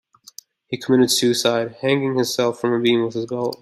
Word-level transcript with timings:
He 0.65 0.79
committed 0.79 1.11
suicide, 1.11 1.75
hanging 1.81 2.15
himself 2.15 2.59
from 2.59 2.73
a 2.73 2.79
beam 2.81 3.03
with 3.05 3.13
his 3.13 3.27
belt. 3.27 3.59